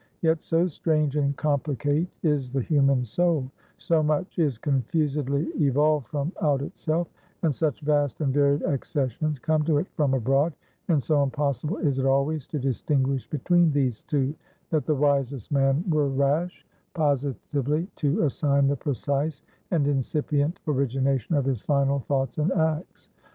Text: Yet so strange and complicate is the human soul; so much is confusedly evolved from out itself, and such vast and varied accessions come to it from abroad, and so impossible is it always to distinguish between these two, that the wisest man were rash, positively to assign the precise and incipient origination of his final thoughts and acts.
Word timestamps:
Yet 0.23 0.41
so 0.41 0.65
strange 0.67 1.15
and 1.15 1.37
complicate 1.37 2.07
is 2.23 2.51
the 2.51 2.61
human 2.63 3.05
soul; 3.05 3.51
so 3.77 4.01
much 4.01 4.39
is 4.39 4.57
confusedly 4.57 5.45
evolved 5.63 6.07
from 6.07 6.31
out 6.41 6.63
itself, 6.63 7.07
and 7.43 7.53
such 7.53 7.81
vast 7.81 8.19
and 8.19 8.33
varied 8.33 8.63
accessions 8.63 9.37
come 9.37 9.61
to 9.65 9.77
it 9.77 9.85
from 9.93 10.15
abroad, 10.15 10.55
and 10.87 11.03
so 11.03 11.21
impossible 11.21 11.77
is 11.77 11.99
it 11.99 12.07
always 12.07 12.47
to 12.47 12.57
distinguish 12.57 13.29
between 13.29 13.69
these 13.71 14.01
two, 14.01 14.33
that 14.71 14.87
the 14.87 14.95
wisest 14.95 15.51
man 15.51 15.85
were 15.87 16.09
rash, 16.09 16.65
positively 16.95 17.87
to 17.97 18.23
assign 18.23 18.65
the 18.65 18.75
precise 18.75 19.43
and 19.69 19.87
incipient 19.87 20.59
origination 20.67 21.35
of 21.35 21.45
his 21.45 21.61
final 21.61 21.99
thoughts 21.99 22.39
and 22.39 22.51
acts. 22.53 23.09